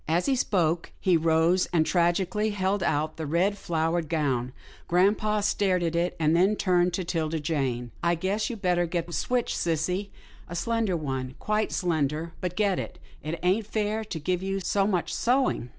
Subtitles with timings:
[0.07, 4.51] As he spoke, he rose, and tragically held out the red, flowered gown.
[4.87, 9.05] Grampa stared at it, then he turned to 'Tilda Jane," I guess you'd better get
[9.05, 10.09] the switch, sissy—
[10.49, 14.87] a slender one, quite slender, but get it— it ain't fair to give you so
[14.87, 15.69] much sewing."